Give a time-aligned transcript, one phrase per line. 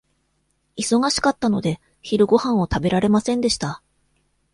[0.77, 3.83] 忙しかったので、昼ごはんを食べられませんでした。